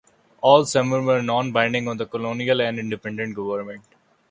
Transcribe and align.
All 0.41 0.65
seven 0.65 1.05
were 1.05 1.21
non-binding 1.21 1.87
on 1.87 1.97
the 1.97 2.07
colonial 2.07 2.59
and 2.59 2.79
independent 2.79 3.35
government. 3.35 3.83